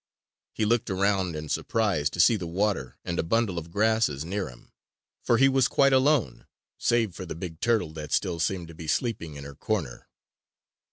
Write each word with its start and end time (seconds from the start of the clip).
He 0.55 0.65
looked 0.65 0.89
around 0.89 1.35
in 1.35 1.47
surprise 1.47 2.09
to 2.09 2.19
see 2.19 2.35
the 2.35 2.47
water 2.47 2.97
and 3.05 3.19
a 3.19 3.21
bundle 3.21 3.59
of 3.59 3.69
grasses 3.69 4.25
near 4.25 4.49
him; 4.49 4.71
for 5.21 5.37
he 5.37 5.47
was 5.47 5.67
quite 5.67 5.93
alone, 5.93 6.47
save 6.79 7.13
for 7.13 7.23
the 7.27 7.35
big 7.35 7.59
turtle 7.59 7.91
that 7.93 8.11
still 8.11 8.39
seemed 8.39 8.67
to 8.69 8.73
be 8.73 8.87
sleeping 8.87 9.35
in 9.35 9.43
her 9.43 9.53
corner. 9.53 10.07